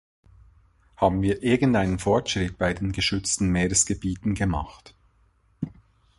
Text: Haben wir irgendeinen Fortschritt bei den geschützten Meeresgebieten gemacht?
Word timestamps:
Haben 0.97 1.21
wir 1.21 1.43
irgendeinen 1.43 1.99
Fortschritt 1.99 2.57
bei 2.57 2.73
den 2.73 2.91
geschützten 2.91 3.49
Meeresgebieten 3.49 4.33
gemacht? 4.33 4.95